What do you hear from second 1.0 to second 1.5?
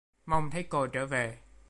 về